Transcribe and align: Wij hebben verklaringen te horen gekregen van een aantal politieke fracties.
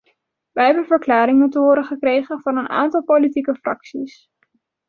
Wij 0.51 0.65
hebben 0.65 0.85
verklaringen 0.85 1.49
te 1.49 1.59
horen 1.59 1.83
gekregen 1.83 2.41
van 2.41 2.57
een 2.57 2.69
aantal 2.69 3.03
politieke 3.03 3.55
fracties. 3.55 4.29